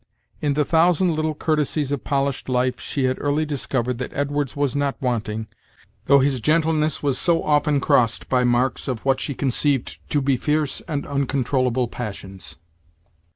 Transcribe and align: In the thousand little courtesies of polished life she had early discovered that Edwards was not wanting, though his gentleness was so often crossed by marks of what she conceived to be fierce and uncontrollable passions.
In 0.41 0.55
the 0.55 0.65
thousand 0.65 1.13
little 1.13 1.35
courtesies 1.35 1.91
of 1.91 2.03
polished 2.03 2.49
life 2.49 2.79
she 2.79 3.03
had 3.03 3.21
early 3.21 3.45
discovered 3.45 3.99
that 3.99 4.11
Edwards 4.15 4.55
was 4.55 4.75
not 4.75 4.99
wanting, 4.99 5.45
though 6.05 6.17
his 6.17 6.39
gentleness 6.39 7.03
was 7.03 7.19
so 7.19 7.43
often 7.43 7.79
crossed 7.79 8.27
by 8.27 8.43
marks 8.43 8.87
of 8.87 9.05
what 9.05 9.19
she 9.19 9.35
conceived 9.35 9.99
to 10.09 10.19
be 10.19 10.37
fierce 10.37 10.81
and 10.87 11.05
uncontrollable 11.05 11.87
passions. 11.87 12.55